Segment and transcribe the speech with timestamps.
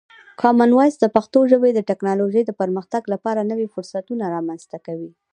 [0.41, 5.11] کامن وایس د پښتو ژبې د ټکنالوژۍ د پرمختګ لپاره نوی فرصتونه رامنځته کوي.